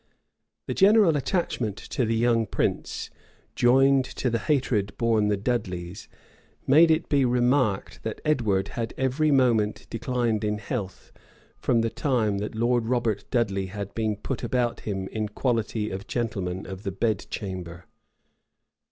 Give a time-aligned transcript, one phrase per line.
[0.65, 3.11] The general attachment to the young prince,
[3.55, 6.07] joined to the hatred borne the Dudleys,
[6.65, 11.11] made it be remarked, that Edward had every moment declined in health,
[11.55, 16.07] from the time that Lord Robert Dudley had been put about him in quality of
[16.07, 17.85] gentleman of the bedchamber.